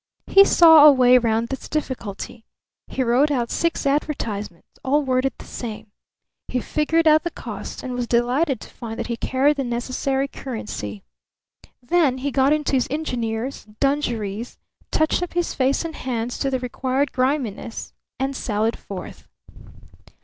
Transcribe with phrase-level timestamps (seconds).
[0.25, 2.43] He saw a way round this difficulty.
[2.87, 5.91] He wrote out six advertisements, all worded the same.
[6.47, 10.27] He figured out the cost and was delighted to find that he carried the necessary
[10.27, 11.03] currency.
[11.83, 14.57] Then he got into his engineer's dungarees,
[14.89, 19.27] touched up his face and hands to the required griminess, and sallied forth.